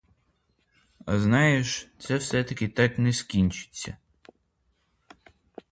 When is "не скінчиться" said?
2.99-3.97